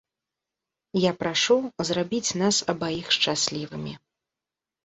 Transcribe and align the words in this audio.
Я 0.99 1.11
прашу 1.19 1.57
зрабіць 1.89 2.35
нас 2.43 2.55
абаіх 2.73 3.15
шчаслівымі! 3.19 3.93